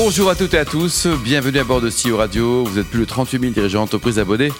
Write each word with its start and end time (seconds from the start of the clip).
Bonjour 0.00 0.30
à 0.30 0.36
toutes 0.36 0.54
et 0.54 0.58
à 0.58 0.64
tous, 0.64 1.08
bienvenue 1.24 1.58
à 1.58 1.64
bord 1.64 1.80
de 1.80 1.90
CEO 1.90 2.18
Radio. 2.18 2.62
Vous 2.62 2.78
êtes 2.78 2.86
plus 2.86 3.00
de 3.00 3.04
38 3.04 3.40
000 3.40 3.52
dirigeants 3.52 3.80
d'entreprise 3.80 4.20
abonnés 4.20 4.52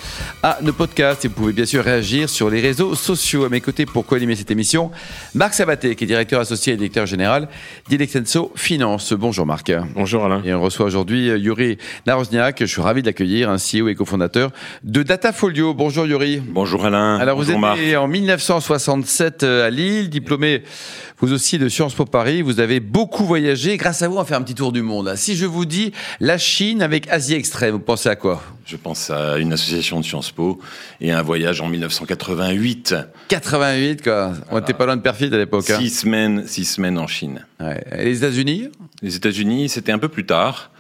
à 0.43 0.59
nos 0.63 0.73
podcasts 0.73 1.25
et 1.25 1.29
vous 1.29 1.35
pouvez 1.35 1.53
bien 1.53 1.65
sûr 1.65 1.85
réagir 1.85 2.29
sur 2.29 2.51
les 2.51 2.61
réseaux 2.61 2.97
sociaux. 2.97 3.45
À 3.45 3.49
mes 3.49 3.61
côtés 3.61 3.87
pour 3.87 4.05
co-animer 4.05 4.35
cette 4.35 4.51
émission, 4.51 4.91
Marc 5.37 5.55
Sabaté, 5.55 5.95
qui 5.95 6.03
est 6.03 6.07
directeur 6.09 6.41
associé 6.41 6.73
et 6.73 6.77
directeur 6.77 7.07
général 7.07 7.49
d'Inextenso 7.89 8.51
Finance. 8.57 9.13
Bonjour 9.13 9.47
Marc. 9.47 9.71
Bonjour 9.95 10.25
Alain. 10.25 10.43
Et 10.45 10.53
on 10.53 10.61
reçoit 10.61 10.87
aujourd'hui 10.87 11.29
Yuri 11.29 11.79
Narozniak, 12.09 12.57
je 12.59 12.67
suis 12.67 12.83
ravi 12.83 13.03
de 13.03 13.07
l'accueillir, 13.07 13.49
un 13.49 13.59
CEO 13.59 13.87
et 13.87 13.95
cofondateur 13.95 14.51
de 14.83 15.05
Datafolio. 15.05 15.73
Bonjour 15.73 16.05
Yuri. 16.05 16.43
Bonjour 16.45 16.85
Alain. 16.85 17.17
Alors 17.17 17.37
Bonjour 17.37 17.55
vous 17.55 17.61
Marc. 17.61 17.79
êtes 17.79 17.85
né 17.87 17.97
en 17.97 18.09
1967 18.09 19.45
à 19.45 19.71
Lille, 19.71 20.11
diplômé 20.11 20.65
vous 21.21 21.33
aussi 21.33 21.59
de 21.59 21.69
Sciences 21.69 21.95
Po 21.95 22.05
Paris, 22.05 22.43
vous 22.43 22.61
avez 22.61 22.79
beaucoup 22.79 23.25
voyagé. 23.25 23.77
Grâce 23.77 24.03
à 24.03 24.09
vous, 24.09 24.15
on 24.15 24.19
va 24.19 24.25
faire 24.25 24.39
un 24.39 24.43
petit 24.43 24.55
tour 24.55 24.71
du 24.71 24.83
monde. 24.83 25.09
Si 25.29 25.37
je 25.37 25.45
vous 25.45 25.67
dis 25.67 25.93
la 26.21 26.39
Chine 26.39 26.81
avec 26.81 27.07
Asie 27.11 27.35
extrême, 27.35 27.73
vous 27.73 27.79
pensez 27.81 28.09
à 28.09 28.17
quoi? 28.17 28.43
Je 28.65 28.79
pense 28.79 29.11
à 29.11 29.37
une 29.37 29.53
association 29.53 30.01
de 30.01 30.05
Sciences 30.07 30.31
Po 30.31 30.59
et 31.03 31.13
un 31.13 31.21
voyage 31.21 31.61
en 31.61 31.69
1988. 31.69 32.95
88, 33.29 34.03
quoi. 34.03 34.33
On 34.51 34.59
était 34.59 34.73
pas 34.73 34.87
loin 34.87 34.97
de 34.97 35.03
perfide 35.03 35.35
à 35.35 35.37
l'époque. 35.37 35.69
hein. 35.69 35.77
Six 35.81 35.91
semaines, 35.91 36.45
six 36.47 36.65
semaines 36.65 36.97
en 36.97 37.07
Chine. 37.07 37.45
Ouais. 37.61 37.85
Et 37.99 38.05
les 38.07 38.17
États-Unis? 38.17 38.69
Les 39.03 39.17
États-Unis, 39.17 39.69
c'était 39.69 39.93
un 39.93 39.99
peu 39.99 40.09
plus 40.09 40.25
tard. 40.25 40.71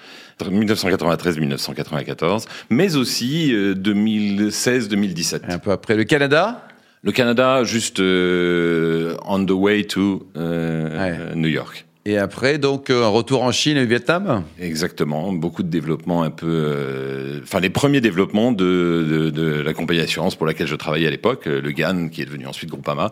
1993-1994, 0.40 2.46
mais 2.70 2.96
aussi 2.96 3.54
euh, 3.54 3.74
2016-2017. 3.74 5.40
Un 5.46 5.58
peu 5.58 5.72
après. 5.72 5.94
Le 5.94 6.04
Canada? 6.04 6.66
Le 7.02 7.12
Canada, 7.12 7.64
juste 7.64 8.00
euh, 8.00 9.14
on 9.26 9.44
the 9.44 9.50
way 9.50 9.84
to 9.84 10.26
euh, 10.38 10.88
Ouais. 10.88 11.18
euh, 11.20 11.34
New 11.34 11.48
York. 11.50 11.84
Et 12.08 12.16
après, 12.16 12.56
donc, 12.56 12.88
euh, 12.88 13.04
un 13.04 13.08
retour 13.08 13.42
en 13.42 13.52
Chine 13.52 13.76
et 13.76 13.82
au 13.82 13.86
Vietnam? 13.86 14.42
Exactement, 14.58 15.30
beaucoup 15.30 15.62
de 15.62 15.68
développement 15.68 16.22
un 16.22 16.30
peu, 16.30 16.46
euh, 16.48 17.40
enfin 17.42 17.60
les 17.60 17.68
premiers 17.68 18.00
développements 18.00 18.50
de, 18.50 19.06
de, 19.06 19.28
de 19.28 19.60
la 19.60 19.74
compagnie 19.74 20.00
d'assurance 20.00 20.34
pour 20.34 20.46
laquelle 20.46 20.66
je 20.66 20.74
travaillais 20.74 21.06
à 21.06 21.10
l'époque, 21.10 21.46
euh, 21.46 21.60
le 21.60 21.70
GAN 21.70 22.08
qui 22.08 22.22
est 22.22 22.24
devenu 22.24 22.46
ensuite 22.46 22.70
Groupama, 22.70 23.10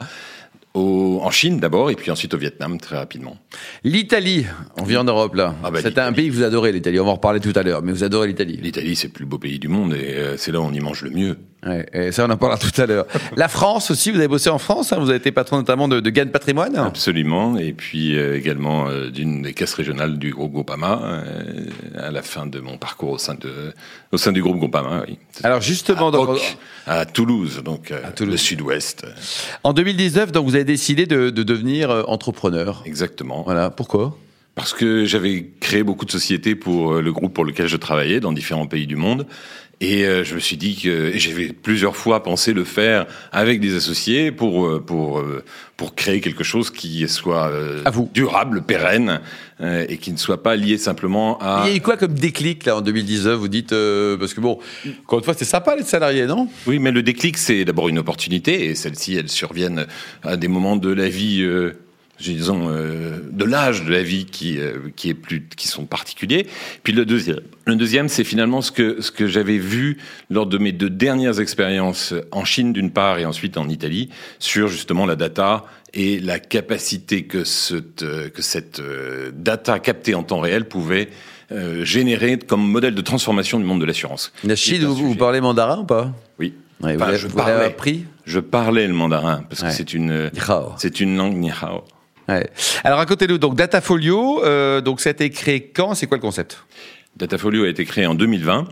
au, 0.73 1.21
en 1.23 1.31
Chine 1.31 1.61
d'abord 1.61 1.91
et 1.91 1.95
puis 1.95 2.11
ensuite 2.11 2.33
au 2.33 2.39
Vietnam 2.39 2.81
très 2.81 2.97
rapidement. 2.97 3.37
L'Italie, 3.85 4.47
on 4.81 4.85
vit 4.85 4.97
en 4.97 5.05
Europe 5.05 5.35
là. 5.35 5.55
Ah 5.63 5.71
bah, 5.71 5.81
C'est 5.83 5.99
un 5.99 6.15
pays 6.15 6.29
que 6.31 6.33
vous 6.35 6.43
adorez, 6.43 6.73
l'Italie. 6.73 6.99
On 6.99 7.05
va 7.05 7.11
en 7.11 7.15
reparler 7.17 7.41
tout 7.41 7.53
à 7.55 7.63
l'heure, 7.63 7.83
mais 7.83 7.93
vous 7.93 8.03
adorez 8.03 8.29
l'Italie. 8.29 8.59
L'Italie 8.63 8.97
c'est 8.97 9.09
le 9.09 9.13
plus 9.13 9.27
beau 9.27 9.37
pays 9.37 9.59
du 9.59 9.69
monde 9.69 9.93
et 9.93 10.39
c'est 10.39 10.53
là 10.53 10.61
où 10.63 10.65
on 10.65 10.73
y 10.73 10.81
mange 10.81 11.03
le 11.03 11.11
mieux. 11.11 11.37
Ouais, 11.65 11.87
et 11.93 12.13
ça, 12.13 12.27
on 12.27 12.31
en 12.31 12.37
parlera 12.37 12.59
tout 12.59 12.81
à 12.81 12.87
l'heure. 12.87 13.07
La 13.37 13.49
France 13.49 13.91
aussi, 13.91 14.11
vous 14.11 14.19
avez 14.19 14.29
bossé 14.29 14.51
en 14.51 14.59
France, 14.59 14.93
hein, 14.93 14.99
vous 15.01 15.09
avez 15.09 15.19
été 15.19 15.33
patron 15.33 15.57
notamment 15.57 15.89
de, 15.89 16.01
de 16.01 16.11
Gain 16.11 16.27
Patrimoine. 16.27 16.77
Absolument 16.77 17.57
et 17.57 17.73
puis 17.73 18.17
euh, 18.17 18.37
également 18.37 18.89
euh, 18.89 19.11
d'une 19.11 19.43
des 19.43 19.53
caisses 19.53 19.75
régionales 19.75 20.19
du 20.19 20.31
groupe 20.33 20.53
Groupama 20.53 21.01
euh, 21.03 21.67
à 21.99 22.11
la 22.11 22.23
fin 22.23 22.47
de 22.47 22.61
mon 22.61 22.77
parcours 22.79 23.11
au 23.13 23.19
sein 23.19 23.35
de 23.35 23.73
au 24.13 24.17
sein 24.19 24.33
du 24.33 24.43
groupe 24.43 24.59
Groupama. 24.59 25.05
Oui. 25.09 25.19
Alors 25.43 25.61
justement, 25.61 26.09
à, 26.09 26.11
dans- 26.13 26.23
Hoc, 26.29 26.57
à 26.87 27.05
Toulouse 27.07 27.63
donc 27.65 27.91
euh, 27.91 28.01
Toulouse. 28.15 28.33
le 28.33 28.37
Sud-Ouest. 28.39 29.07
en 29.65 29.73
2019, 29.73 30.33
donc, 30.33 30.47
vous 30.47 30.55
avez 30.55 30.65
décidé 30.65 31.07
de, 31.07 31.31
de 31.31 31.43
devenir 31.43 31.91
entrepreneur. 32.09 32.83
Exactement. 32.85 33.43
Voilà, 33.43 33.71
pourquoi? 33.71 34.17
Parce 34.57 34.73
que 34.73 35.05
j'avais 35.05 35.51
créé 35.61 35.83
beaucoup 35.85 36.07
de 36.07 36.11
sociétés 36.11 36.55
pour 36.57 36.95
euh, 36.95 37.03
le 37.03 37.13
groupe 37.13 37.33
pour 37.35 37.45
lequel 37.45 37.69
je 37.69 37.77
travaillais 37.77 38.21
dans 38.21 38.33
différents 38.33 38.67
pays 38.67 38.87
du 38.87 38.97
monde. 38.97 39.27
Et 39.83 40.07
euh, 40.07 40.25
je 40.25 40.35
me 40.35 40.41
suis 40.41 40.57
dit 40.57 40.75
que 40.83 41.13
j'avais 41.17 41.49
plusieurs 41.53 41.95
fois 41.95 42.23
pensé 42.23 42.55
le 42.55 42.65
faire 42.65 43.05
avec 43.31 43.61
des 43.61 43.77
associés 43.77 44.33
pour 44.33 44.67
euh, 44.67 44.81
pour 44.81 45.23
pour 45.77 45.95
créer 45.95 46.23
quelque 46.23 46.43
chose 46.43 46.71
qui 46.71 47.07
soit 47.07 47.53
À 47.85 47.91
vous. 47.91 48.11
durable, 48.15 48.63
pérenne 48.63 49.21
et 49.61 49.99
qui 49.99 50.11
ne 50.13 50.17
soit 50.17 50.43
pas 50.43 50.57
lié 50.57 50.79
simplement 50.79 51.37
à 51.43 51.65
Il 51.67 51.71
y 51.71 51.75
a 51.75 51.77
eu 51.77 51.81
quoi 51.83 51.99
comme 51.99 52.15
déclic 52.15 52.65
là 52.65 52.77
en 52.77 52.81
2019 52.81 53.39
Vous 53.39 53.49
dites 53.49 53.73
euh, 53.75 54.17
parce 54.17 54.33
que 54.33 54.41
bon, 54.41 54.59
encore 55.03 55.19
une 55.19 55.25
fois, 55.27 55.35
c'est 55.35 55.45
sympa 55.45 55.77
d'être 55.77 55.87
salarié, 55.87 56.25
non? 56.25 56.49
Oui, 56.67 56.79
mais 56.79 56.93
le 56.93 57.03
déclic, 57.03 57.37
c'est 57.37 57.67
d'abord 57.67 57.89
une 57.91 57.99
opportunité, 57.99 58.65
et 58.67 58.75
celles-ci, 58.75 59.17
elles 59.17 59.29
surviennent 59.29 59.87
à 60.23 60.39
des 60.39 60.49
moments 60.49 60.77
de 60.77 60.91
la 60.91 61.09
vie, 61.11 61.43
euh, 61.43 61.75
disons, 62.21 62.69
euh, 62.71 63.19
de 63.31 63.45
l'âge 63.45 63.85
de 63.85 63.91
la 63.91 64.03
vie 64.03 64.25
qui, 64.27 64.59
euh, 64.59 64.79
qui 64.97 65.09
est 65.11 65.15
plus, 65.15 65.47
qui 65.57 65.69
sont 65.69 65.85
particuliers. 65.85 66.47
Puis 66.83 66.93
le 66.93 67.05
deuxième, 67.05 67.41
le 67.67 67.77
deuxième, 67.77 68.09
c'est 68.09 68.25
finalement 68.25 68.63
ce 68.63 68.73
que 68.73 69.01
ce 69.01 69.11
que 69.11 69.27
j'avais 69.27 69.59
vu 69.59 69.99
lors 70.31 70.47
de 70.47 70.59
mes 70.59 70.73
deux 70.73 70.91
dernières 70.91 71.41
expériences 71.41 72.15
en 72.33 72.45
Chine 72.45 72.73
d'une 72.73 72.91
part 72.91 73.19
et 73.19 73.25
ensuite 73.27 73.57
en 73.59 73.69
Italie 73.69 74.11
sur 74.39 74.69
justement 74.69 75.07
la 75.07 75.17
data 75.17 75.65
et 75.95 76.19
la 76.21 76.39
capacité 76.39 77.25
que 77.25 77.45
cette 77.45 78.03
euh, 78.03 78.29
que 78.29 78.43
cette 78.43 78.81
euh, 78.81 79.31
data 79.35 79.79
captée 79.79 80.15
en 80.15 80.23
temps 80.23 80.41
réel 80.41 80.65
pouvait 80.67 81.09
euh, 81.53 81.85
générer 81.85 82.39
comme 82.39 82.61
modèle 82.69 82.95
de 82.95 83.01
transformation 83.03 83.59
du 83.59 83.65
monde 83.65 83.81
de 83.81 83.85
l'assurance. 83.87 84.33
La 84.45 84.57
Chine, 84.57 84.85
vous, 84.85 84.95
vous 84.95 85.15
parlez 85.15 85.41
mandarin 85.41 85.79
ou 85.81 85.85
pas? 85.85 86.13
Oui. 86.39 86.55
Ouais, 86.83 86.97
Enfin, 86.97 87.13
vous 87.13 87.17
je 87.19 87.27
parlais. 87.29 87.65
appris? 87.65 88.05
Je 88.27 88.41
parlais 88.41 88.87
le 88.87 88.93
mandarin 88.93 89.45
parce 89.49 89.63
Ouais. 89.63 89.69
que 89.69 89.75
c'est 89.75 89.95
une 89.95 90.31
c'est 90.77 91.01
une 91.01 91.17
langue 91.17 91.37
ni 91.37 91.51
hao. 91.51 91.85
Ouais. 92.29 92.51
Alors 92.85 92.99
racontez-nous 92.99 93.39
donc 93.39 93.55
Datafolio. 93.55 94.45
Euh, 94.45 94.81
donc 94.81 95.01
ça 95.01 95.11
a 95.11 95.13
été 95.13 95.31
créé 95.31 95.61
quand? 95.63 95.95
C'est 95.95 96.07
quoi 96.07 96.17
le 96.17 96.23
concept? 96.23 96.65
Datafolio 97.17 97.65
a 97.65 97.69
été 97.69 97.85
créé 97.85 98.07
en 98.07 98.15
2020 98.15 98.69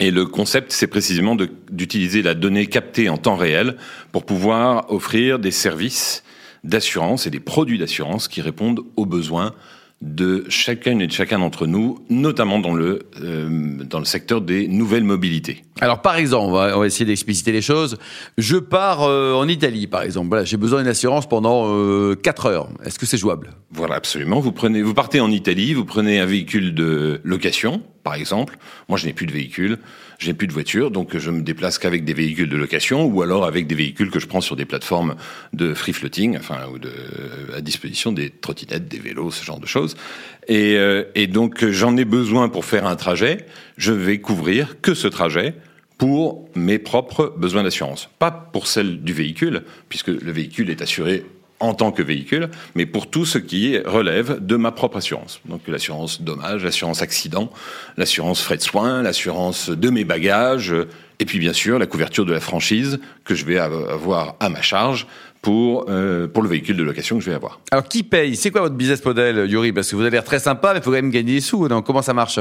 et 0.00 0.10
le 0.10 0.26
concept 0.26 0.72
c'est 0.72 0.86
précisément 0.86 1.36
d'utiliser 1.70 2.22
la 2.22 2.34
donnée 2.34 2.66
captée 2.66 3.08
en 3.08 3.16
temps 3.16 3.36
réel 3.36 3.76
pour 4.10 4.26
pouvoir 4.26 4.90
offrir 4.92 5.38
des 5.38 5.50
services 5.50 6.24
d'assurance 6.64 7.26
et 7.26 7.30
des 7.30 7.40
produits 7.40 7.78
d'assurance 7.78 8.28
qui 8.28 8.40
répondent 8.40 8.80
aux 8.96 9.06
besoins 9.06 9.54
de 10.00 10.44
chacune 10.48 11.00
et 11.00 11.06
de 11.06 11.12
chacun 11.12 11.38
d'entre 11.38 11.66
nous, 11.66 12.04
notamment 12.10 12.58
dans 12.58 12.74
le 12.74 13.04
euh, 13.20 13.84
dans 13.84 14.00
le 14.00 14.04
secteur 14.04 14.40
des 14.40 14.66
nouvelles 14.66 15.04
mobilités. 15.04 15.62
Alors 15.82 16.00
par 16.00 16.14
exemple, 16.14 16.46
on 16.46 16.52
va, 16.52 16.76
on 16.76 16.80
va 16.80 16.86
essayer 16.86 17.04
d'expliciter 17.04 17.50
les 17.50 17.60
choses. 17.60 17.98
Je 18.38 18.56
pars 18.56 19.02
euh, 19.02 19.34
en 19.34 19.48
Italie, 19.48 19.88
par 19.88 20.02
exemple. 20.02 20.28
Voilà, 20.28 20.44
j'ai 20.44 20.56
besoin 20.56 20.78
d'une 20.78 20.88
assurance 20.88 21.28
pendant 21.28 21.74
euh, 21.74 22.14
4 22.14 22.46
heures. 22.46 22.68
Est-ce 22.84 23.00
que 23.00 23.06
c'est 23.06 23.18
jouable? 23.18 23.50
Voilà, 23.72 23.96
absolument. 23.96 24.38
Vous 24.38 24.52
prenez, 24.52 24.80
vous 24.80 24.94
partez 24.94 25.18
en 25.18 25.28
Italie, 25.28 25.74
vous 25.74 25.84
prenez 25.84 26.20
un 26.20 26.24
véhicule 26.24 26.72
de 26.72 27.20
location, 27.24 27.82
par 28.04 28.14
exemple. 28.14 28.58
Moi, 28.88 28.96
je 28.96 29.06
n'ai 29.06 29.12
plus 29.12 29.26
de 29.26 29.32
véhicule, 29.32 29.78
je 30.20 30.28
n'ai 30.28 30.34
plus 30.34 30.46
de 30.46 30.52
voiture, 30.52 30.92
donc 30.92 31.18
je 31.18 31.30
me 31.32 31.42
déplace 31.42 31.78
qu'avec 31.78 32.04
des 32.04 32.14
véhicules 32.14 32.48
de 32.48 32.56
location 32.56 33.04
ou 33.04 33.20
alors 33.22 33.44
avec 33.44 33.66
des 33.66 33.74
véhicules 33.74 34.12
que 34.12 34.20
je 34.20 34.28
prends 34.28 34.40
sur 34.40 34.54
des 34.54 34.66
plateformes 34.66 35.16
de 35.52 35.74
free 35.74 35.94
floating, 35.94 36.38
enfin, 36.38 36.58
ou 36.72 36.78
de, 36.78 36.92
à 37.56 37.60
disposition 37.60 38.12
des 38.12 38.30
trottinettes, 38.30 38.86
des 38.86 39.00
vélos, 39.00 39.32
ce 39.32 39.44
genre 39.44 39.58
de 39.58 39.66
choses. 39.66 39.96
Et, 40.46 40.76
euh, 40.76 41.02
et 41.16 41.26
donc, 41.26 41.66
j'en 41.70 41.96
ai 41.96 42.04
besoin 42.04 42.48
pour 42.48 42.64
faire 42.64 42.86
un 42.86 42.94
trajet. 42.94 43.46
Je 43.78 43.92
vais 43.92 44.20
couvrir 44.20 44.80
que 44.80 44.94
ce 44.94 45.08
trajet 45.08 45.56
pour 46.02 46.48
mes 46.56 46.80
propres 46.80 47.32
besoins 47.36 47.62
d'assurance. 47.62 48.08
Pas 48.18 48.32
pour 48.32 48.66
celle 48.66 49.04
du 49.04 49.12
véhicule, 49.12 49.62
puisque 49.88 50.08
le 50.08 50.32
véhicule 50.32 50.68
est 50.68 50.82
assuré 50.82 51.24
en 51.60 51.74
tant 51.74 51.92
que 51.92 52.02
véhicule, 52.02 52.48
mais 52.74 52.86
pour 52.86 53.08
tout 53.08 53.24
ce 53.24 53.38
qui 53.38 53.78
relève 53.78 54.44
de 54.44 54.56
ma 54.56 54.72
propre 54.72 54.96
assurance. 54.96 55.40
Donc 55.44 55.60
l'assurance 55.68 56.20
dommage, 56.20 56.64
l'assurance 56.64 57.02
accident, 57.02 57.52
l'assurance 57.96 58.42
frais 58.42 58.56
de 58.56 58.62
soins, 58.62 59.00
l'assurance 59.02 59.70
de 59.70 59.90
mes 59.90 60.02
bagages, 60.02 60.74
et 61.20 61.24
puis 61.24 61.38
bien 61.38 61.52
sûr 61.52 61.78
la 61.78 61.86
couverture 61.86 62.26
de 62.26 62.32
la 62.32 62.40
franchise 62.40 62.98
que 63.24 63.36
je 63.36 63.44
vais 63.44 63.58
avoir 63.58 64.34
à 64.40 64.48
ma 64.48 64.60
charge 64.60 65.06
pour, 65.40 65.86
euh, 65.88 66.26
pour 66.26 66.42
le 66.42 66.48
véhicule 66.48 66.76
de 66.76 66.82
location 66.82 67.18
que 67.18 67.22
je 67.22 67.30
vais 67.30 67.36
avoir. 67.36 67.60
Alors 67.70 67.84
qui 67.84 68.02
paye? 68.02 68.34
C'est 68.34 68.50
quoi 68.50 68.62
votre 68.62 68.74
business 68.74 69.04
model, 69.04 69.48
Yuri? 69.48 69.72
Parce 69.72 69.88
que 69.88 69.94
vous 69.94 70.02
avez 70.02 70.10
l'air 70.10 70.24
très 70.24 70.40
sympa, 70.40 70.72
mais 70.72 70.80
il 70.80 70.82
faut 70.82 70.90
quand 70.90 70.96
même 70.96 71.10
gagner 71.10 71.34
des 71.34 71.40
sous. 71.40 71.68
Donc 71.68 71.86
comment 71.86 72.02
ça 72.02 72.12
marche? 72.12 72.40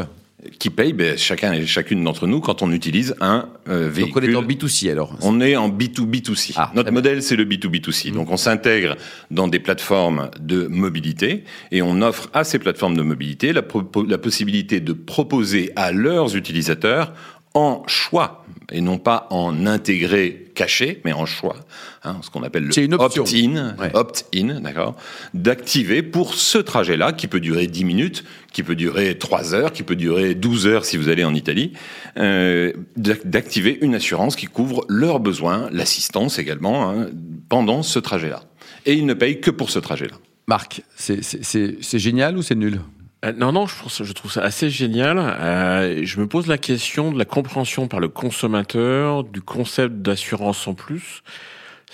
Qui 0.58 0.72
paye 0.72 0.94
ben, 0.94 1.18
Chacun 1.18 1.54
et 1.54 1.66
chacune 1.68 2.04
d'entre 2.04 2.26
nous 2.26 2.40
quand 2.40 2.64
on 2.64 2.72
utilise 2.72 3.16
un 3.22 3.48
euh, 3.70 3.86
Donc 3.86 3.94
véhicule. 3.96 4.24
on 4.26 4.32
est 4.32 4.36
en 4.36 4.44
B2C 4.44 4.92
alors. 4.92 5.16
On 5.22 5.40
est 5.40 5.56
en 5.56 5.70
B2B2C. 5.70 6.54
Ah, 6.56 6.72
Notre 6.74 6.92
modèle, 6.92 7.22
c'est 7.22 7.36
le 7.36 7.46
B2B2C. 7.46 8.12
Donc, 8.12 8.32
on 8.32 8.38
s'intègre 8.38 8.96
dans 9.30 9.48
des 9.48 9.60
plateformes 9.60 10.32
de 10.40 10.66
mobilité 10.68 11.44
et 11.72 11.82
on 11.84 12.02
offre 12.02 12.30
à 12.34 12.44
ces 12.44 12.58
plateformes 12.58 12.98
de 12.98 13.04
mobilité 13.04 13.54
la, 13.54 13.62
la 14.08 14.18
possibilité 14.18 14.80
de 14.80 14.94
proposer 14.94 15.72
à 15.76 15.92
leurs 15.92 16.36
utilisateurs 16.36 17.14
en 17.54 17.84
choix 17.88 18.46
et 18.72 18.80
non 18.82 18.98
pas 18.98 19.28
en 19.32 19.66
intégré 19.66 20.46
caché, 20.56 21.02
mais 21.04 21.12
en 21.12 21.26
choix, 21.26 21.58
hein, 22.04 22.18
ce 22.22 22.30
qu'on 22.30 22.44
appelle 22.44 22.64
le 22.66 22.94
opt-in, 22.96 23.76
Ouais. 23.78 23.92
opt-in, 23.94 24.60
d'accord, 24.62 24.96
d'activer 25.34 26.02
pour 26.04 26.34
ce 26.36 26.58
trajet-là, 26.58 27.12
qui 27.14 27.28
peut 27.28 27.40
durer 27.42 27.68
10 27.68 27.84
minutes, 27.84 28.24
qui 28.54 28.64
peut 28.64 28.76
durer 28.76 29.18
3 29.18 29.54
heures, 29.54 29.74
qui 29.74 29.84
peut 29.84 29.96
durer 29.98 30.36
12 30.36 30.68
heures 30.68 30.86
si 30.86 30.96
vous 30.98 31.10
allez 31.10 31.24
en 31.26 31.34
Italie, 31.34 31.74
euh, 32.18 32.72
d'ac- 32.96 33.26
d'activer 33.30 33.78
une 33.82 33.96
assurance 33.96 34.36
qui 34.38 34.46
couvre 34.46 34.86
leurs 34.88 35.20
besoins, 35.20 35.68
l'assistance 35.72 36.40
également, 36.40 36.90
hein, 36.90 37.08
pendant 37.50 37.84
ce 37.84 38.00
trajet-là. 38.00 38.44
Et 38.86 38.94
ils 38.94 39.06
ne 39.06 39.14
payent 39.14 39.42
que 39.42 39.52
pour 39.52 39.70
ce 39.70 39.80
trajet-là. 39.80 40.16
Marc, 40.48 40.82
c'est 40.96 42.00
génial 42.00 42.38
ou 42.38 42.42
c'est 42.42 42.56
nul? 42.56 42.80
Euh, 43.24 43.34
non, 43.38 43.52
non, 43.52 43.68
je, 43.68 43.76
pense, 43.82 44.02
je 44.04 44.14
trouve 44.14 44.32
ça 44.32 44.42
assez 44.42 44.70
génial. 44.70 45.18
Euh, 45.20 46.02
je 46.04 46.20
me 46.20 46.28
pose 46.28 46.48
la 46.48 46.58
question 46.58 47.12
de 47.12 47.18
la 47.20 47.26
compréhension 47.26 47.88
par 47.88 48.00
le 48.00 48.08
consommateur 48.10 49.24
du 49.24 49.42
concept 49.42 49.96
d'assurance 49.98 50.68
en 50.68 50.74
plus, 50.74 51.22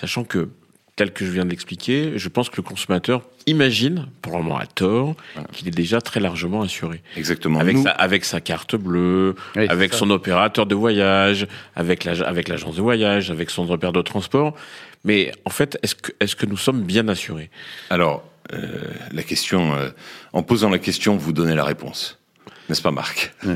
sachant 0.00 0.24
que, 0.24 0.48
tel 0.96 1.12
que 1.12 1.24
je 1.26 1.30
viens 1.30 1.44
de 1.44 1.50
l'expliquer, 1.50 2.12
je 2.16 2.28
pense 2.28 2.48
que 2.48 2.56
le 2.56 2.62
consommateur 2.62 3.22
imagine, 3.46 4.06
probablement 4.22 4.58
à 4.58 4.66
tort, 4.66 5.14
qu'il 5.52 5.68
est 5.68 5.72
déjà 5.72 6.00
très 6.00 6.18
largement 6.20 6.62
assuré. 6.62 7.02
Exactement. 7.16 7.60
Avec, 7.60 7.76
Nous- 7.76 7.82
sa, 7.84 7.90
avec 7.90 8.24
sa 8.24 8.40
carte 8.40 8.74
bleue, 8.74 9.34
Oui, 9.54 9.66
avec 9.68 9.92
son 9.94 10.10
opérateur 10.10 10.66
de 10.66 10.74
voyage, 10.74 11.46
avec 11.76 12.04
l'ag- 12.04 12.22
avec 12.26 12.48
l'agence 12.48 12.76
de 12.76 12.82
voyage, 12.82 13.30
avec 13.30 13.50
son 13.50 13.64
repère 13.64 13.92
de 13.92 14.00
transport. 14.02 14.54
Mais 15.04 15.30
en 15.44 15.50
fait, 15.50 15.78
est-ce 15.82 15.94
que, 15.94 16.10
est-ce 16.20 16.34
que 16.36 16.46
nous 16.46 16.56
sommes 16.56 16.82
bien 16.82 17.06
assurés? 17.08 17.50
Alors, 17.90 18.24
la 19.12 19.22
question, 19.22 19.74
euh, 19.74 19.90
en 20.32 20.42
posant 20.42 20.70
la 20.70 20.78
question, 20.78 21.16
vous 21.16 21.32
donnez 21.32 21.54
la 21.54 21.64
réponse. 21.64 22.18
N'est-ce 22.68 22.82
pas, 22.82 22.90
Marc 22.90 23.34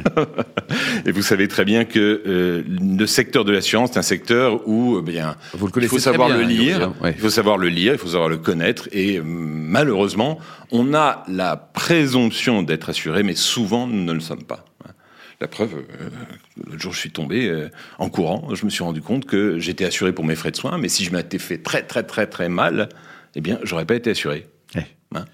Et 1.07 1.13
vous 1.13 1.23
savez 1.23 1.47
très 1.49 1.65
bien 1.65 1.85
que 1.85 2.23
euh, 2.27 2.65
le 2.67 3.07
secteur 3.07 3.45
de 3.45 3.53
l'assurance 3.53 3.93
est 3.93 3.99
un 3.99 4.03
secteur 4.03 4.67
où, 4.67 4.99
eh 4.99 5.03
bien, 5.03 5.37
Vous 5.55 5.67
le 5.67 5.83
il 5.83 5.89
faut 5.89 5.99
savoir 5.99 6.29
bien, 6.29 6.39
le 6.39 6.45
lire, 6.45 6.93
il 7.05 7.15
faut 7.15 7.31
savoir 7.31 7.59
le 7.59 7.69
lire, 7.69 7.93
il 7.93 7.99
faut 7.99 8.09
savoir 8.09 8.29
le 8.29 8.39
connaître, 8.39 8.89
et 8.93 9.19
euh, 9.19 9.23
malheureusement, 9.23 10.39
on 10.71 10.95
a 10.95 11.25
la 11.29 11.57
présomption 11.57 12.63
d'être 12.63 12.89
assuré, 12.89 13.23
mais 13.23 13.35
souvent 13.35 13.87
nous 13.87 14.05
ne 14.05 14.13
le 14.13 14.21
sommes 14.21 14.45
pas. 14.45 14.65
La 15.43 15.49
preuve, 15.49 15.75
euh, 15.75 16.09
l'autre 16.69 16.81
jour 16.81 16.93
je 16.93 17.01
suis 17.01 17.11
tombé 17.11 17.49
euh, 17.49 17.69
en 17.99 18.09
courant, 18.09 18.55
je 18.55 18.65
me 18.65 18.71
suis 18.71 18.85
rendu 18.85 19.03
compte 19.03 19.27
que 19.27 19.59
j'étais 19.59 19.85
assuré 19.85 20.13
pour 20.13 20.25
mes 20.25 20.37
frais 20.37 20.53
de 20.53 20.57
soins, 20.57 20.79
mais 20.79 20.89
si 20.89 21.05
je 21.05 21.11
m'étais 21.11 21.41
fait 21.41 21.59
très 21.59 21.83
très 21.83 22.05
très 22.05 22.29
très 22.29 22.49
mal, 22.49 22.89
eh 23.35 23.41
bien, 23.41 23.59
j'aurais 23.65 23.85
pas 23.85 23.97
été 23.97 24.11
assuré. 24.11 24.47
Ouais. 24.75 24.87
Hein 25.15 25.25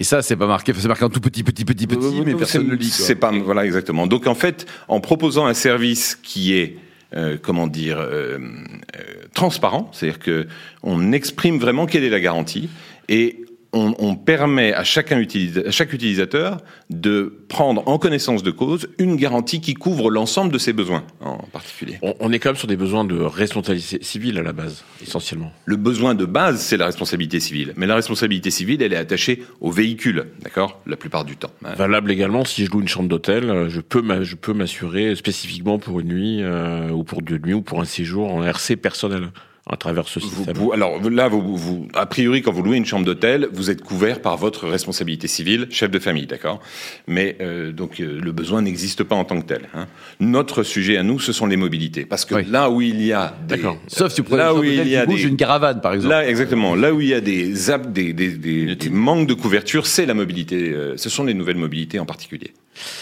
Et 0.00 0.04
ça, 0.04 0.22
c'est 0.22 0.36
pas 0.36 0.46
marqué, 0.46 0.72
c'est 0.76 0.88
marqué 0.88 1.04
en 1.04 1.10
tout 1.10 1.20
petit, 1.20 1.42
petit, 1.42 1.64
petit, 1.64 1.86
petit, 1.86 2.22
mais 2.24 2.34
personne 2.34 2.64
ne 2.66 2.70
le 2.70 2.76
lit. 2.76 2.90
quoi. 2.90 3.06
C'est 3.06 3.14
pas 3.14 3.30
voilà 3.30 3.64
exactement. 3.64 4.06
Donc 4.06 4.26
en 4.26 4.34
fait, 4.34 4.66
en 4.88 5.00
proposant 5.00 5.46
un 5.46 5.54
service 5.54 6.18
qui 6.22 6.54
est 6.54 6.76
euh, 7.16 7.36
comment 7.40 7.68
dire 7.68 7.98
euh, 7.98 8.38
euh, 8.38 9.00
transparent, 9.34 9.88
c'est-à-dire 9.92 10.18
que 10.18 10.48
on 10.82 11.12
exprime 11.12 11.58
vraiment 11.58 11.86
quelle 11.86 12.02
est 12.02 12.10
la 12.10 12.20
garantie 12.20 12.68
et 13.08 13.43
on, 13.74 13.94
on 13.98 14.14
permet 14.16 14.72
à 14.72 14.84
chacun 14.84 15.20
à 15.22 15.70
chaque 15.70 15.92
utilisateur 15.92 16.58
de 16.90 17.44
prendre 17.48 17.82
en 17.86 17.98
connaissance 17.98 18.42
de 18.42 18.50
cause 18.50 18.88
une 18.98 19.16
garantie 19.16 19.60
qui 19.60 19.74
couvre 19.74 20.10
l'ensemble 20.10 20.52
de 20.52 20.58
ses 20.58 20.72
besoins 20.72 21.04
en 21.20 21.38
particulier. 21.52 21.98
on, 22.02 22.14
on 22.20 22.32
est 22.32 22.38
quand 22.38 22.50
même 22.50 22.56
sur 22.56 22.68
des 22.68 22.76
besoins 22.76 23.04
de 23.04 23.16
responsabilité 23.20 23.98
civile 24.02 24.38
à 24.38 24.42
la 24.42 24.52
base, 24.52 24.84
essentiellement. 25.02 25.52
Le 25.64 25.76
besoin 25.76 26.14
de 26.14 26.24
base, 26.24 26.60
c'est 26.60 26.76
la 26.76 26.86
responsabilité 26.86 27.40
civile. 27.40 27.72
Mais 27.76 27.86
la 27.86 27.96
responsabilité 27.96 28.50
civile, 28.50 28.82
elle 28.82 28.92
est 28.92 28.96
attachée 28.96 29.42
au 29.60 29.70
véhicule, 29.70 30.26
d'accord 30.42 30.80
La 30.86 30.96
plupart 30.96 31.24
du 31.24 31.36
temps. 31.36 31.50
hein. 31.64 31.74
Valable 31.76 32.10
également 32.10 32.44
si 32.44 32.64
je 32.64 32.70
loue 32.70 32.80
une 32.80 32.88
chambre 32.88 33.08
d'hôtel, 33.08 33.50
euh, 33.50 33.68
je 33.68 33.80
peux 33.80 34.02
je 34.22 34.36
peux 34.36 34.52
m'assurer 34.52 35.14
spécifiquement 35.16 35.78
pour 35.78 36.00
une 36.00 36.08
nuit 36.08 36.42
euh, 36.42 36.90
ou 36.90 37.04
pour 37.04 37.22
deux 37.22 37.38
nuits 37.38 37.54
ou 37.54 37.62
pour 37.62 37.80
un 37.80 37.84
séjour 37.84 38.32
en 38.32 38.44
RC 38.44 38.76
personnel 38.76 39.28
à 39.70 39.76
travers 39.78 40.06
ce 40.08 40.18
Vous- 40.20 40.28
système. 40.28 40.54
vous- 40.56 40.72
alors 40.72 41.00
là, 41.10 41.26
vous, 41.28 41.56
vous- 41.56 41.88
a 41.94 42.04
priori, 42.04 42.42
quand 42.42 42.52
vous 42.52 42.62
louez 42.62 42.76
une 42.76 42.84
chambre 42.84 43.06
d'hôtel, 43.06 43.48
vous 43.52 43.70
êtes 43.70 43.82
couvert 43.82 44.20
par 44.20 44.36
votre 44.36 44.68
responsabilité 44.68 45.26
civile, 45.26 45.68
chef 45.70 45.90
de 45.90 45.98
famille, 45.98 46.26
d'accord? 46.26 46.60
Mais 47.06 47.36
euh, 47.40 47.72
donc 47.72 47.98
euh, 48.00 48.20
le 48.22 48.32
besoin 48.32 48.60
n'existe 48.60 49.04
pas 49.04 49.14
en 49.16 49.24
tant 49.24 49.40
que 49.40 49.46
tel. 49.46 49.62
hein. 49.74 49.86
Notre 50.20 50.64
sujet 50.64 50.98
à 50.98 51.02
nous, 51.02 51.18
ce 51.18 51.32
sont 51.32 51.46
les 51.46 51.56
mobilités, 51.56 52.04
parce 52.04 52.26
que 52.26 52.34
Oui. 52.34 52.44
là 52.46 52.68
où 52.68 52.82
il 52.82 53.00
y 53.02 53.12
a 53.14 53.34
des, 53.48 53.56
D'accord. 53.56 53.78
Sauf 53.86 54.12
si 54.12 54.20
vous 54.20 54.26
prenez 54.26 54.42
là 54.42 54.54
où 54.54 54.62
il 54.64 54.86
y 54.86 54.96
a 54.96 55.06
des- 55.06 55.22
une 55.22 55.36
caravane, 55.36 55.80
par 55.80 55.94
exemple. 55.94 56.10
Là, 56.12 56.28
exactement. 56.28 56.74
Là 56.74 56.92
où 56.92 57.00
il 57.00 57.08
y 57.08 57.14
a 57.14 57.22
des, 57.22 57.70
ap- 57.70 57.90
des, 57.90 58.12
des, 58.12 58.28
des- 58.32 58.76
des 58.76 58.90
manques 58.90 59.26
de 59.26 59.34
couverture, 59.34 59.86
c'est 59.86 60.04
la 60.04 60.14
mobilité. 60.14 60.72
euh, 60.74 60.96
ce 60.98 61.08
sont 61.08 61.24
les 61.24 61.32
nouvelles 61.34 61.56
mobilités 61.56 61.98
en 61.98 62.04
particulier. 62.06 62.52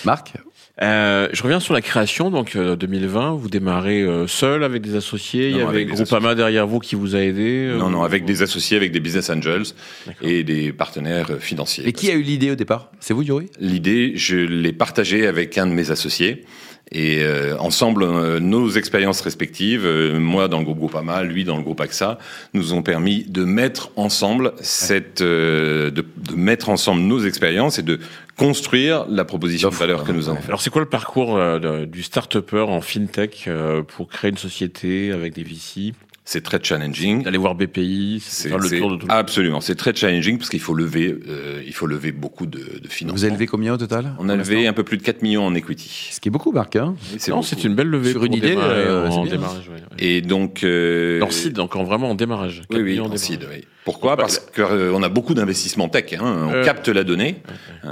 Marc? 0.05 0.35
Euh, 0.80 1.28
je 1.32 1.42
reviens 1.42 1.60
sur 1.60 1.74
la 1.74 1.82
création, 1.82 2.30
donc 2.30 2.56
euh, 2.56 2.76
2020, 2.76 3.32
vous 3.32 3.50
démarrez 3.50 4.00
euh, 4.00 4.26
seul 4.26 4.64
avec 4.64 4.80
des 4.80 4.96
associés, 4.96 5.50
il 5.50 5.58
y 5.58 5.60
avait 5.60 5.84
Groupama 5.84 6.34
derrière 6.34 6.66
vous 6.66 6.78
qui 6.78 6.94
vous 6.94 7.14
a 7.14 7.20
aidé. 7.20 7.66
euh, 7.69 7.76
non, 7.76 7.90
non, 7.90 8.00
ou- 8.00 8.04
avec 8.04 8.24
des 8.24 8.42
associés, 8.42 8.78
avec 8.78 8.90
des 8.90 9.00
business 9.00 9.28
angels 9.28 9.64
D'accord. 10.06 10.26
et 10.26 10.42
des 10.44 10.72
partenaires 10.72 11.30
euh, 11.30 11.38
financiers. 11.38 11.86
Et 11.86 11.92
qui 11.92 12.10
a 12.10 12.14
eu 12.14 12.22
l'idée 12.22 12.50
au 12.50 12.54
départ? 12.54 12.90
C'est 13.00 13.12
vous, 13.12 13.22
Yuri 13.22 13.50
L'idée, 13.60 14.12
je 14.16 14.38
l'ai 14.38 14.72
partagée 14.72 15.26
avec 15.26 15.58
un 15.58 15.66
de 15.66 15.72
mes 15.72 15.90
associés. 15.90 16.44
Et 16.92 17.22
euh, 17.22 17.56
ensemble, 17.58 18.02
euh, 18.02 18.38
nos 18.38 18.68
expériences 18.70 19.22
respectives, 19.22 19.86
euh, 19.86 20.20
moi 20.20 20.48
dans 20.48 20.58
le 20.58 20.64
groupe 20.64 20.78
Groupama, 20.78 21.22
lui 21.22 21.44
dans 21.44 21.56
le 21.56 21.62
groupe 21.62 21.80
AXA, 21.80 22.18
nous 22.52 22.74
ont 22.74 22.82
permis 22.82 23.24
de 23.24 23.44
mettre 23.44 23.90
ensemble 23.96 24.52
cette, 24.60 25.22
euh, 25.22 25.90
de, 25.90 26.04
de 26.28 26.34
mettre 26.34 26.68
ensemble 26.68 27.00
nos 27.00 27.20
expériences 27.24 27.78
et 27.78 27.82
de 27.82 27.98
construire 28.36 29.06
la 29.08 29.24
proposition 29.24 29.68
de 29.70 29.74
valeur 29.74 30.04
que 30.04 30.12
nous 30.12 30.28
avons. 30.28 30.40
Alors 30.46 30.60
c'est 30.60 30.70
quoi 30.70 30.82
le 30.82 30.88
parcours 30.88 31.36
euh, 31.36 31.86
du 31.86 32.02
start-upper 32.02 32.66
en 32.68 32.80
fintech 32.80 33.44
euh, 33.46 33.82
pour 33.82 34.08
créer 34.08 34.30
une 34.30 34.38
société 34.38 35.12
avec 35.12 35.34
des 35.34 35.44
VC 35.44 35.94
C'est 36.24 36.42
très 36.42 36.60
challenging. 36.62 37.24
D'aller 37.24 37.36
voir 37.38 37.56
BPI, 37.56 38.22
c'est 38.24 38.48
le 38.48 38.78
tour 38.78 38.92
de 38.92 38.96
tout. 38.96 39.06
absolument, 39.08 39.60
c'est 39.60 39.74
très 39.74 39.92
challenging 39.94 40.38
parce 40.38 40.50
qu'il 40.50 40.60
faut 40.60 40.72
lever, 40.74 41.16
euh, 41.28 41.60
il 41.66 41.72
faut 41.74 41.86
lever 41.88 42.12
beaucoup 42.12 42.46
de, 42.46 42.58
de 42.80 42.88
financement. 42.88 43.16
Vous 43.16 43.24
avez 43.24 43.32
levé 43.32 43.46
combien 43.48 43.74
au 43.74 43.76
total 43.76 44.14
On 44.20 44.28
a 44.28 44.36
levé 44.36 44.69
un 44.69 44.72
peu 44.72 44.84
plus 44.84 44.98
de 44.98 45.02
4 45.02 45.22
millions 45.22 45.44
en 45.44 45.54
equity. 45.54 46.10
Ce 46.12 46.20
qui 46.20 46.28
est 46.28 46.30
beaucoup, 46.30 46.52
Marc. 46.52 46.76
Hein 46.76 46.94
C'est 47.19 47.32
Non, 47.32 47.42
c'est 47.42 47.64
une 47.64 47.74
belle 47.74 47.88
levée 47.88 48.12
Sur 48.12 48.24
une 48.24 48.34
idée, 48.34 48.50
démarrer 48.50 48.84
euh, 48.84 49.08
en 49.08 49.24
c'est 49.24 49.30
bien. 49.30 49.38
démarrage. 49.38 49.69
ouais, 49.69 49.74
ouais. 49.74 49.80
Et 49.98 50.20
donc, 50.20 50.62
euh, 50.62 51.19
Leur 51.19 51.32
site, 51.32 51.54
donc 51.54 51.74
en 51.74 51.82
vraiment 51.82 52.10
en 52.10 52.14
démarrage. 52.14 52.62
Oui, 52.70 52.76
4 52.76 52.82
oui, 52.84 52.90
millions 52.90 53.02
en 53.02 53.06
en 53.06 53.08
démarrage. 53.08 53.26
seed, 53.26 53.48
oui. 53.50 53.64
Pourquoi 53.84 54.17
Parce 54.17 54.38
qu'on 54.38 55.02
a 55.02 55.08
beaucoup 55.08 55.34
d'investissements 55.34 55.88
tech. 55.88 56.12
Hein. 56.12 56.20
On 56.49 56.52
Euh, 56.55 56.64
capte 56.64 56.88
la 56.88 57.02
donnée. 57.02 57.43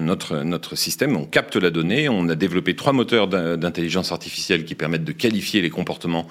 Notre, 0.01 0.43
notre 0.45 0.77
système, 0.77 1.17
on 1.17 1.25
capte 1.25 1.57
la 1.57 1.71
donnée. 1.71 2.09
On 2.09 2.29
a 2.29 2.37
développé 2.37 2.77
trois 2.77 2.93
moteurs 2.93 3.27
d'in- 3.27 3.57
d'intelligence 3.57 4.13
artificielle 4.13 4.65
qui 4.65 4.77
permettent 4.77 5.03
de 5.05 5.11
qualifier 5.13 5.63
les 5.63 5.71
comportements 5.71 6.29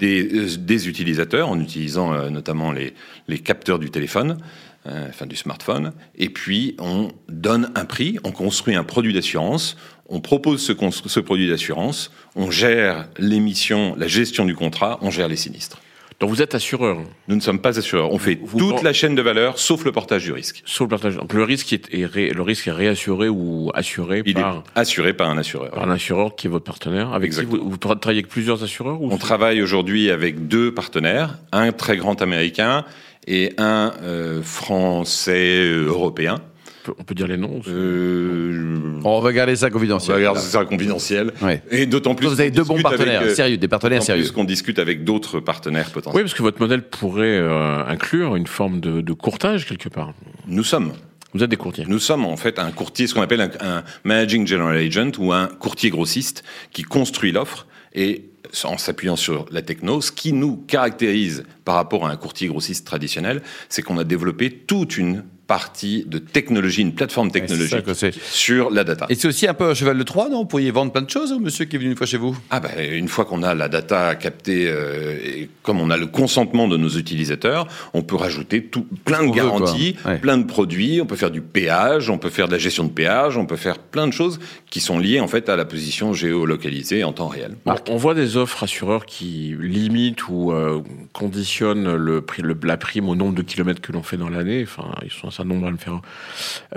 des, 0.00 0.24
euh, 0.34 0.56
des 0.56 0.88
utilisateurs 0.88 1.50
en 1.50 1.60
utilisant 1.60 2.14
euh, 2.14 2.30
notamment 2.30 2.72
les, 2.72 2.94
les 3.28 3.38
capteurs 3.38 3.78
du 3.78 3.90
téléphone, 3.90 4.38
euh, 4.86 5.08
enfin 5.10 5.26
du 5.26 5.36
smartphone. 5.36 5.92
Et 6.16 6.30
puis, 6.30 6.74
on 6.78 7.08
donne 7.28 7.70
un 7.74 7.84
prix, 7.84 8.18
on 8.24 8.32
construit 8.32 8.74
un 8.76 8.84
produit 8.84 9.12
d'assurance. 9.12 9.76
On 10.08 10.20
propose 10.20 10.62
ce, 10.62 10.72
ce 11.06 11.20
produit 11.20 11.48
d'assurance, 11.48 12.10
on 12.34 12.50
gère 12.50 13.08
l'émission, 13.18 13.94
la 13.96 14.08
gestion 14.08 14.44
du 14.46 14.54
contrat, 14.54 14.98
on 15.02 15.10
gère 15.10 15.28
les 15.28 15.36
sinistres. 15.36 15.80
Donc 16.22 16.30
vous 16.30 16.40
êtes 16.40 16.54
assureur 16.54 16.98
Nous 17.26 17.34
ne 17.34 17.40
sommes 17.40 17.58
pas 17.58 17.76
assureurs. 17.80 18.12
On 18.12 18.18
fait 18.18 18.38
Vous- 18.40 18.56
toute 18.60 18.82
la 18.84 18.92
chaîne 18.92 19.16
de 19.16 19.22
valeur, 19.22 19.58
sauf 19.58 19.84
le 19.84 19.90
portage 19.90 20.22
du 20.22 20.32
risque. 20.32 20.62
sur 20.64 20.84
le 20.84 20.88
partage. 20.88 21.16
Donc 21.16 21.32
le 21.32 21.42
risque 21.42 21.72
est, 21.72 21.92
est 21.92 22.06
ré- 22.06 22.30
le 22.30 22.42
risque 22.42 22.68
est 22.68 22.70
réassuré 22.70 23.28
ou 23.28 23.72
assuré 23.74 24.22
Il 24.24 24.34
par, 24.34 24.62
est 24.76 24.78
assuré 24.78 25.14
par 25.14 25.28
un 25.30 25.36
assureur. 25.38 25.72
par 25.72 25.82
un 25.82 25.90
assureur 25.90 26.36
qui 26.36 26.46
est 26.46 26.50
votre 26.50 26.64
partenaire. 26.64 27.12
Avec 27.12 27.32
qui 27.32 27.44
vous, 27.44 27.76
travaillez 27.76 28.20
avec 28.20 28.28
plusieurs 28.28 28.62
assureurs 28.62 29.02
ou 29.02 29.12
On 29.12 29.18
travaille 29.18 29.60
aujourd'hui 29.62 30.10
avec 30.12 30.46
deux 30.46 30.72
partenaires, 30.72 31.38
un 31.50 31.72
très 31.72 31.96
grand 31.96 32.22
américain 32.22 32.84
et 33.26 33.52
un 33.58 33.92
euh, 34.02 34.42
français 34.42 35.56
euh, 35.66 35.86
européen. 35.88 36.40
On 36.82 36.90
peut, 36.90 36.94
on 36.98 37.04
peut 37.04 37.14
dire 37.14 37.26
les 37.26 37.36
noms. 37.36 37.60
Euh, 37.68 39.00
On 39.04 39.20
va 39.20 39.32
garder 39.32 39.56
ça 39.56 39.66
on 39.66 39.70
confidentiel. 39.70 40.16
va 40.16 40.22
garder 40.22 40.40
ça 40.40 40.64
confidentiel. 40.64 41.32
Ouais. 41.42 41.62
Et 41.70 41.86
d'autant 41.86 42.14
plus. 42.14 42.26
Vous 42.26 42.40
avez 42.40 42.50
deux 42.50 42.64
bons 42.64 42.74
avec, 42.74 42.82
partenaires, 42.84 43.22
euh, 43.22 43.34
sérieux, 43.34 43.56
des 43.56 43.68
partenaires 43.68 43.98
d'autant 43.98 44.06
sérieux. 44.06 44.22
plus 44.24 44.32
qu'on 44.32 44.44
discute 44.44 44.78
avec 44.78 45.04
d'autres 45.04 45.40
partenaires 45.40 45.90
potentiels. 45.90 46.16
Oui, 46.16 46.22
parce 46.22 46.34
que 46.34 46.42
votre 46.42 46.60
modèle 46.60 46.82
pourrait 46.82 47.38
euh, 47.38 47.84
inclure 47.86 48.36
une 48.36 48.46
forme 48.46 48.80
de, 48.80 49.00
de 49.00 49.12
courtage 49.12 49.66
quelque 49.66 49.88
part. 49.88 50.12
Nous 50.46 50.64
sommes. 50.64 50.92
Vous 51.34 51.42
êtes 51.42 51.50
des 51.50 51.56
courtiers. 51.56 51.84
Nous 51.88 51.98
sommes 51.98 52.26
en 52.26 52.36
fait 52.36 52.58
un 52.58 52.70
courtier, 52.72 53.06
ce 53.06 53.14
qu'on 53.14 53.22
appelle 53.22 53.40
un, 53.40 53.50
un 53.60 53.84
managing 54.04 54.46
general 54.46 54.76
agent 54.76 55.12
ou 55.18 55.32
un 55.32 55.46
courtier 55.46 55.88
grossiste 55.88 56.44
qui 56.72 56.82
construit 56.82 57.32
l'offre 57.32 57.66
et 57.94 58.26
en 58.64 58.76
s'appuyant 58.76 59.16
sur 59.16 59.46
la 59.50 59.62
techno, 59.62 60.02
ce 60.02 60.12
qui 60.12 60.34
nous 60.34 60.56
caractérise 60.56 61.44
par 61.64 61.74
rapport 61.76 62.06
à 62.06 62.10
un 62.10 62.16
courtier 62.16 62.48
grossiste 62.48 62.86
traditionnel, 62.86 63.40
c'est 63.70 63.80
qu'on 63.82 63.96
a 63.98 64.04
développé 64.04 64.50
toute 64.50 64.98
une 64.98 65.24
partie 65.52 66.06
de 66.08 66.16
technologie, 66.16 66.80
une 66.80 66.94
plateforme 66.94 67.30
technologique 67.30 67.84
sur 68.22 68.70
la 68.70 68.84
data. 68.84 69.04
Et 69.10 69.14
c'est 69.14 69.28
aussi 69.28 69.46
un 69.46 69.52
peu 69.52 69.68
un 69.68 69.74
cheval 69.74 69.98
de 69.98 70.02
Troie, 70.02 70.30
non? 70.30 70.38
Vous 70.38 70.46
pourriez 70.46 70.70
vendre 70.70 70.92
plein 70.92 71.02
de 71.02 71.10
choses 71.10 71.30
au 71.30 71.38
monsieur 71.38 71.66
qui 71.66 71.76
est 71.76 71.78
venu 71.78 71.90
une 71.90 71.96
fois 71.98 72.06
chez 72.06 72.16
vous? 72.16 72.34
Ah 72.48 72.58
ben, 72.58 72.70
une 72.90 73.08
fois 73.08 73.26
qu'on 73.26 73.42
a 73.42 73.54
la 73.54 73.68
data 73.68 74.14
captée 74.14 74.64
euh, 74.66 75.18
et 75.22 75.50
comme 75.62 75.78
on 75.78 75.90
a 75.90 75.98
le 75.98 76.06
consentement 76.06 76.68
de 76.68 76.78
nos 76.78 76.88
utilisateurs, 76.88 77.68
on 77.92 78.02
peut 78.02 78.16
rajouter 78.16 78.64
tout, 78.64 78.86
plein 79.04 79.26
de 79.26 79.30
garanties. 79.30 79.96
Ouais. 80.06 80.16
plein 80.18 80.38
de 80.38 80.44
produits, 80.44 81.02
on 81.02 81.06
peut 81.06 81.16
faire 81.16 81.30
du 81.30 81.42
péage, 81.42 82.08
on 82.08 82.16
peut 82.16 82.30
faire 82.30 82.46
de 82.46 82.52
la 82.52 82.58
gestion 82.58 82.84
de 82.84 82.90
péage, 82.90 83.36
on 83.36 83.44
peut 83.44 83.56
faire 83.56 83.78
plein 83.78 84.06
de 84.06 84.12
choses 84.14 84.40
qui 84.70 84.80
sont 84.80 84.98
liées 84.98 85.20
en 85.20 85.28
fait 85.28 85.50
à 85.50 85.56
la 85.56 85.66
position 85.66 86.14
géolocalisée 86.14 87.04
en 87.04 87.12
temps 87.12 87.28
réel. 87.28 87.56
On, 87.66 87.74
on 87.90 87.96
voit 87.98 88.14
des 88.14 88.38
offres 88.38 88.62
assureurs 88.62 89.04
qui 89.04 89.54
limitent 89.60 90.28
ou 90.28 90.52
euh, 90.52 90.80
conditionnent 91.12 91.94
le 91.94 92.22
prix, 92.22 92.40
le, 92.40 92.56
la 92.62 92.78
prime 92.78 93.10
au 93.10 93.14
nombre 93.14 93.34
de 93.34 93.42
kilomètres 93.42 93.82
que 93.82 93.92
l'on 93.92 94.02
fait 94.02 94.16
dans 94.16 94.30
l'année. 94.30 94.62
Enfin, 94.62 94.90
ils 95.04 95.10
sont 95.10 95.28
un 95.38 95.41
certain 95.42 95.54
nombre 95.54 95.66
à 95.66 95.70
le 95.70 95.76
faire. 95.76 96.00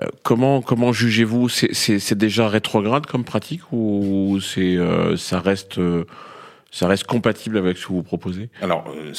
Euh, 0.01 0.07
comment 0.23 0.61
comment 0.61 0.91
jugez-vous? 0.93 1.49
C'est- 1.49 2.13
déjà 2.15 2.47
rétrograde 2.47 3.05
comme 3.07 3.23
pratique 3.25 3.61
ou 3.71 4.39
c'est 4.41 4.77
euh, 4.77 5.17
ça 5.17 5.39
reste 5.41 5.77
euh, 5.79 6.05
ça 6.71 6.87
reste 6.87 7.05
compatible 7.05 7.57
avec 7.57 7.77
ce 7.77 7.87
que 7.87 7.93
vous 7.93 8.03
proposez? 8.03 8.49
Alors, 8.61 8.85
euh, 8.95 9.11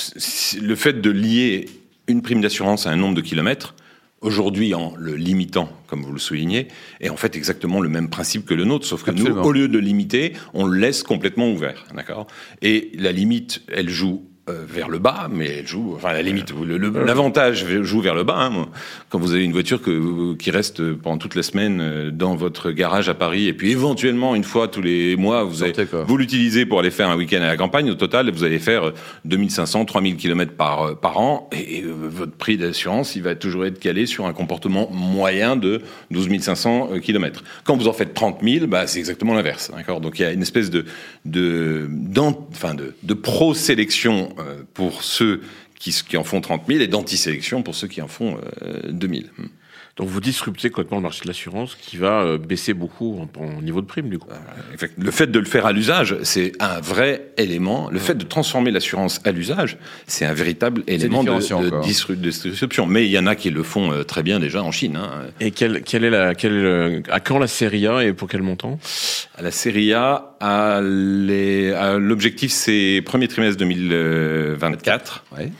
le 0.60 0.74
fait 0.74 1.00
de 1.00 1.10
lier 1.10 1.66
une 2.06 2.22
prime 2.22 2.40
d'assurance 2.40 2.86
à 2.86 2.90
un 2.90 2.96
nombre 2.96 3.14
de 3.14 3.20
kilomètres, 3.20 3.74
aujourd'hui 4.20 4.74
en 4.74 4.94
le 4.96 5.14
limitant, 5.14 5.68
comme 5.86 6.02
vous 6.02 6.12
le 6.12 6.18
soulignez, 6.18 6.68
est 7.00 7.10
en 7.10 7.16
fait 7.16 7.36
exactement 7.36 7.80
le 7.80 7.88
même 7.88 8.08
principe 8.08 8.46
que 8.46 8.54
le 8.54 8.64
nôtre, 8.64 8.86
sauf 8.86 9.02
que 9.02 9.10
Absolument. 9.10 9.36
nous, 9.42 9.48
au 9.48 9.52
lieu 9.52 9.68
de 9.68 9.78
limiter, 9.78 10.32
on 10.54 10.66
le 10.66 10.78
laisse 10.78 11.02
complètement 11.02 11.50
ouvert, 11.50 11.84
d'accord? 11.94 12.26
Et 12.62 12.92
la 12.98 13.12
limite, 13.12 13.62
elle 13.72 13.90
joue 13.90 14.24
euh, 14.48 14.64
vers 14.68 14.88
le 14.88 14.98
bas, 15.00 15.28
mais 15.32 15.46
elle 15.58 15.66
joue, 15.66 15.94
enfin 15.96 16.12
la 16.12 16.22
limite, 16.22 16.52
l'avantage 17.04 17.66
joue 17.82 18.00
vers 18.00 18.14
le 18.14 18.22
bas. 18.22 18.38
hein. 18.38 18.66
Quand 19.10 19.18
vous 19.18 19.32
avez 19.32 19.42
une 19.44 19.50
voiture 19.52 19.82
que, 19.82 20.34
qui 20.34 20.52
reste 20.52 20.92
pendant 20.94 21.18
toute 21.18 21.34
la 21.34 21.42
semaine 21.42 21.80
euh, 21.80 22.10
dans 22.12 22.36
votre 22.36 22.70
garage 22.70 23.08
à 23.08 23.14
Paris, 23.14 23.48
et 23.48 23.52
puis 23.52 23.72
éventuellement 23.72 24.36
une 24.36 24.44
fois 24.44 24.68
tous 24.68 24.82
les 24.82 25.16
mois, 25.16 25.42
vous, 25.42 25.64
avez- 25.64 25.72
vous 26.06 26.16
l'utilisez 26.16 26.64
pour 26.64 26.78
aller 26.78 26.92
faire 26.92 27.08
un 27.08 27.16
week-end 27.16 27.42
à 27.42 27.48
la 27.48 27.56
campagne, 27.56 27.90
au 27.90 27.94
total, 27.96 28.30
vous 28.30 28.44
allez 28.44 28.60
faire 28.60 28.84
euh, 28.88 28.92
2500, 29.24 29.84
3000 29.84 30.16
km 30.16 30.52
par, 30.52 30.82
euh, 30.82 30.94
par 30.94 31.18
an, 31.18 31.50
et, 31.52 31.78
et, 31.78 31.84
votre 31.84 32.32
prix 32.36 32.56
d'assurance, 32.56 33.16
il 33.16 33.22
va 33.24 33.34
toujours 33.34 33.66
être 33.66 33.80
calé 33.80 34.06
sur 34.06 34.26
un 34.26 34.32
comportement 34.32 34.88
moyen 34.92 35.56
de 35.56 35.82
12 36.12 36.28
500 36.40 36.90
km. 37.02 37.42
Quand 37.64 37.76
vous 37.76 37.88
en 37.88 37.92
faites 37.92 38.14
30 38.14 38.38
000, 38.44 38.66
bah, 38.68 38.86
c'est 38.86 39.00
exactement 39.00 39.34
l'inverse. 39.34 39.72
D'accord? 39.74 40.00
Donc 40.00 40.20
il 40.20 40.22
y 40.22 40.24
a 40.24 40.30
une 40.32 40.42
espèce 40.42 40.70
de, 40.70 40.84
de, 41.24 41.88
enfin 42.52 42.74
de, 42.74 42.94
de 43.02 43.14
pro-sélection 43.14 44.28
pour 44.74 45.02
ceux 45.02 45.40
qui, 45.78 45.92
qui 45.92 46.16
en 46.16 46.24
font 46.24 46.40
30 46.40 46.62
000 46.66 46.80
et 46.80 46.88
d'anti-sélection 46.88 47.62
pour 47.62 47.74
ceux 47.74 47.88
qui 47.88 48.02
en 48.02 48.08
font 48.08 48.38
euh, 48.62 48.80
2000. 48.90 49.30
Donc 49.96 50.08
vous 50.08 50.20
disruptez 50.20 50.68
complètement 50.68 50.98
le 50.98 51.04
marché 51.04 51.22
de 51.22 51.28
l'assurance 51.28 51.74
qui 51.74 51.96
va 51.96 52.20
euh, 52.20 52.36
baisser 52.36 52.74
beaucoup 52.74 53.18
en, 53.18 53.42
en 53.42 53.62
niveau 53.62 53.80
de 53.80 53.86
prime 53.86 54.10
du 54.10 54.18
coup. 54.18 54.28
Effect- 54.74 54.92
Le 54.98 55.10
fait 55.10 55.26
de 55.26 55.38
le 55.38 55.46
faire 55.46 55.64
à 55.64 55.72
l'usage, 55.72 56.16
c'est 56.22 56.52
un 56.60 56.80
vrai 56.80 57.28
élément. 57.38 57.88
Le 57.90 57.98
fait 57.98 58.14
de 58.14 58.24
transformer 58.24 58.70
l'assurance 58.72 59.20
à 59.24 59.32
l'usage, 59.32 59.78
c'est 60.06 60.26
un 60.26 60.34
véritable 60.34 60.82
élément 60.86 61.24
de, 61.24 61.30
différenciant, 61.30 61.62
de 61.62 61.70
quoi. 61.70 61.80
disru- 61.80 62.14
de 62.16 62.28
disruption. 62.30 62.84
Mais 62.86 63.06
il 63.06 63.10
y 63.10 63.18
en 63.18 63.26
a 63.26 63.34
qui 63.36 63.48
le 63.48 63.62
font 63.62 63.90
euh, 63.90 64.02
très 64.02 64.22
bien 64.22 64.38
déjà 64.38 64.62
en 64.62 64.70
Chine. 64.70 64.96
hein. 64.96 65.10
Et 65.40 65.50
quelle, 65.50 65.80
quelle 65.82 66.04
est 66.04 66.10
la, 66.10 66.34
quelle, 66.34 66.52
euh, 66.52 67.00
à 67.10 67.20
quand 67.20 67.38
la 67.38 67.46
série 67.46 67.86
A 67.86 68.04
et 68.04 68.12
pour 68.12 68.28
quel 68.28 68.42
montant? 68.42 68.78
À 69.38 69.40
la 69.42 69.50
Serie 69.50 69.94
A, 69.94 70.36
à 70.40 70.80
l'objectif, 70.82 72.50
c'est 72.52 73.02
premier 73.04 73.28
trimestre 73.28 73.56
2024. 73.58 75.24
Ouais. 75.36 75.50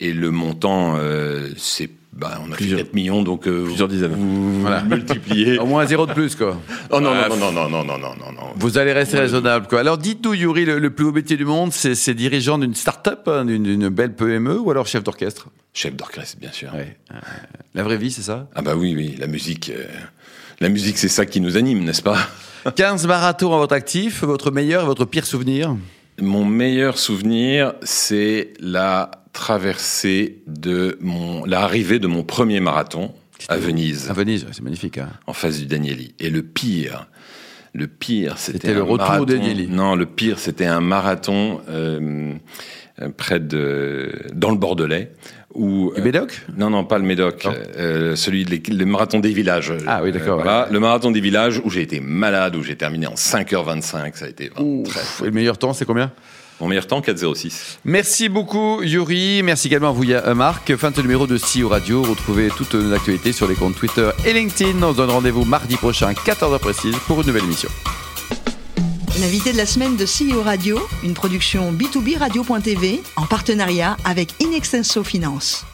Et 0.00 0.12
le 0.12 0.30
montant, 0.30 0.96
euh, 0.98 1.48
c'est, 1.56 1.88
bah, 2.16 2.40
on 2.46 2.50
a 2.50 2.54
Plusieurs- 2.56 2.78
fait 2.78 2.84
4 2.86 2.94
millions, 2.94 3.22
donc 3.22 3.46
euh, 3.46 3.64
plusieurs 3.64 3.88
dizaines. 3.88 4.12
Vous 4.12 4.60
Voilà. 4.62 4.82
multipliez. 4.82 5.58
Au 5.58 5.66
moins 5.66 5.84
zéro 5.86 6.06
de 6.06 6.12
plus, 6.14 6.34
quoi. 6.34 6.58
Oh 6.90 7.00
non, 7.00 7.14
non, 7.14 7.36
non, 7.36 7.52
non, 7.52 7.68
non, 7.68 7.84
non, 7.84 7.98
non, 7.98 7.98
non, 7.98 8.32
non. 8.32 8.42
Vous 8.56 8.78
allez 8.78 8.92
rester 8.92 9.18
raisonnable, 9.18 9.66
quoi. 9.68 9.80
Alors, 9.80 9.98
dites-nous, 9.98 10.34
Yuri, 10.34 10.64
le, 10.64 10.78
le 10.78 10.90
plus 10.90 11.04
haut 11.04 11.12
métier 11.12 11.36
du 11.36 11.44
monde, 11.44 11.72
c'est 11.72 12.14
dirigeant 12.14 12.58
d'une 12.58 12.74
start-up, 12.74 13.28
hein, 13.28 13.44
d'une 13.44 13.62
d'une 13.62 13.88
belle 13.88 14.14
PME, 14.14 14.58
ou 14.58 14.70
alors 14.70 14.86
chef 14.86 15.04
d'orchestre? 15.04 15.48
Chef 15.74 15.94
d'orchestre, 15.94 16.38
bien 16.40 16.52
sûr. 16.52 16.72
Ouais. 16.74 16.96
Euh, 17.12 17.16
La 17.74 17.82
vraie 17.82 17.98
vie, 17.98 18.10
c'est 18.10 18.22
ça? 18.22 18.48
Ah 18.54 18.62
bah 18.62 18.74
oui, 18.76 18.94
oui, 18.96 19.14
la 19.18 19.26
musique, 19.26 19.70
euh, 19.74 19.84
la 20.60 20.68
musique, 20.70 20.96
c'est 20.98 21.08
ça 21.08 21.26
qui 21.26 21.40
nous 21.42 21.56
anime, 21.58 21.84
n'est-ce 21.84 22.02
pas? 22.02 22.16
15 22.76 23.06
marathons 23.06 23.54
à 23.54 23.58
votre 23.58 23.74
actif, 23.74 24.24
votre 24.24 24.50
meilleur 24.50 24.82
et 24.84 24.86
votre 24.86 25.04
pire 25.04 25.26
souvenir? 25.26 25.76
Mon 26.20 26.46
meilleur 26.46 26.96
souvenir, 26.96 27.74
c'est 27.82 28.54
la 28.58 29.10
traversée 29.36 30.38
de 30.46 30.96
mon, 31.02 31.44
l'arrivée 31.44 31.98
de 31.98 32.06
mon 32.06 32.22
premier 32.24 32.58
marathon 32.58 33.12
à 33.50 33.58
Venise, 33.58 34.08
À 34.08 34.14
Venise, 34.14 34.46
c'est 34.50 34.62
magnifique. 34.62 34.96
hein. 34.96 35.10
en 35.26 35.34
face 35.34 35.58
du 35.58 35.66
Danieli. 35.66 36.14
Et 36.18 36.30
le 36.30 36.42
pire, 36.42 37.06
le 37.74 37.86
pire, 37.86 38.38
c'était 38.38 38.72
le 38.72 38.82
retour 38.82 39.20
au 39.20 39.26
Danieli. 39.26 39.68
Non, 39.68 39.94
le 39.94 40.06
pire, 40.06 40.38
c'était 40.38 40.64
un 40.64 40.80
marathon 40.80 41.60
euh, 41.68 42.32
euh, 43.02 43.10
près 43.14 43.38
de, 43.38 44.10
dans 44.32 44.50
le 44.50 44.56
Bordelais, 44.56 45.12
où 45.54 45.92
Et 45.96 46.00
Médoc? 46.00 46.40
Non, 46.56 46.70
non, 46.70 46.84
pas 46.84 46.98
le 46.98 47.04
Médoc, 47.04 47.46
euh, 47.76 48.16
celui 48.16 48.46
de 48.46 48.74
le 48.74 48.86
marathon 48.86 49.20
des 49.20 49.32
villages. 49.34 49.74
Ah 49.86 50.00
oui, 50.02 50.12
d'accord, 50.12 50.36
voilà, 50.36 50.66
le 50.70 50.80
marathon 50.80 51.10
des 51.10 51.20
villages 51.20 51.60
où 51.62 51.68
j'ai 51.68 51.82
été 51.82 52.00
malade, 52.00 52.56
où 52.56 52.62
j'ai 52.62 52.76
terminé 52.76 53.06
en 53.06 53.14
5h25, 53.14 54.16
ça 54.16 54.24
a 54.24 54.28
été 54.28 54.48
très. 54.48 55.24
Et 55.24 55.26
le 55.26 55.30
meilleur 55.32 55.58
temps, 55.58 55.74
c'est 55.74 55.84
combien? 55.84 56.10
Mon 56.60 56.68
meilleur 56.68 56.86
temps, 56.86 57.00
4h06. 57.00 57.78
Merci 57.84 58.28
beaucoup 58.28 58.82
Yuri, 58.82 59.42
merci 59.42 59.66
également 59.66 59.90
à 59.90 59.92
vous 59.92 60.10
euh, 60.10 60.34
Marc. 60.34 60.74
Fin 60.76 60.90
de 60.90 60.96
ce 60.96 61.00
numéro 61.02 61.26
de 61.26 61.36
CEO 61.36 61.68
Radio. 61.68 62.02
Retrouvez 62.02 62.48
toutes 62.48 62.74
nos 62.74 62.94
actualités 62.94 63.32
sur 63.32 63.46
les 63.46 63.54
comptes 63.54 63.76
Twitter 63.76 64.10
et 64.24 64.32
LinkedIn. 64.32 64.82
On 64.82 64.92
se 64.92 64.96
donne 64.96 65.10
rendez-vous 65.10 65.44
mardi 65.44 65.76
prochain, 65.76 66.12
14h 66.12 66.58
précise, 66.58 66.96
pour 67.06 67.20
une 67.20 67.26
nouvelle 67.26 67.44
émission. 67.44 67.68
L'invité 69.20 69.52
de 69.52 69.56
la 69.56 69.66
semaine 69.66 69.96
de 69.96 70.04
CEO 70.04 70.42
Radio, 70.42 70.78
une 71.02 71.14
production 71.14 71.72
B2B 71.72 72.18
Radio.tv 72.18 73.02
en 73.16 73.26
partenariat 73.26 73.96
avec 74.04 74.30
Inextenso 74.40 75.02
Finance. 75.04 75.64